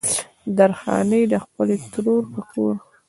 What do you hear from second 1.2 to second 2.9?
د خپلې ترور په کور